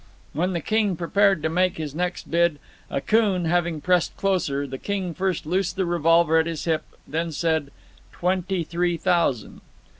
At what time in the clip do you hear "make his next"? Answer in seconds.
1.49-2.31